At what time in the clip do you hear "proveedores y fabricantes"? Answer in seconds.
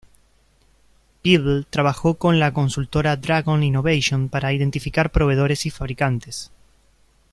5.11-6.49